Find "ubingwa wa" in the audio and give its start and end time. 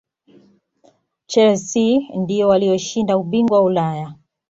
3.17-3.65